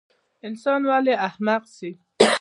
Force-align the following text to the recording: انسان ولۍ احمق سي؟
انسان 0.47 0.81
ولۍ 0.89 1.13
احمق 1.27 1.63
سي؟ 1.75 1.89